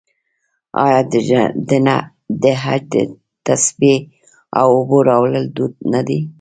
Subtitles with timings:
[0.85, 0.99] آیا
[2.41, 3.99] د حج نه د تسبیح
[4.59, 6.19] او اوبو راوړل دود نه دی؟